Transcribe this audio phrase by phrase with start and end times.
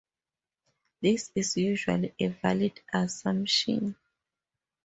[1.03, 3.95] This is usually a valid assumption.